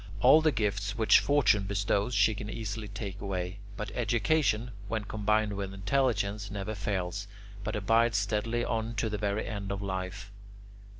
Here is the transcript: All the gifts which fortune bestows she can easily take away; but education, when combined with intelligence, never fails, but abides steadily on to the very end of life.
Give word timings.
All 0.19 0.41
the 0.41 0.51
gifts 0.51 0.97
which 0.97 1.19
fortune 1.19 1.65
bestows 1.65 2.15
she 2.15 2.33
can 2.33 2.49
easily 2.49 2.87
take 2.87 3.21
away; 3.21 3.59
but 3.77 3.91
education, 3.93 4.71
when 4.87 5.03
combined 5.03 5.53
with 5.53 5.75
intelligence, 5.75 6.49
never 6.49 6.73
fails, 6.73 7.27
but 7.63 7.75
abides 7.75 8.17
steadily 8.17 8.65
on 8.65 8.95
to 8.95 9.09
the 9.11 9.19
very 9.19 9.45
end 9.45 9.71
of 9.71 9.79
life. 9.83 10.31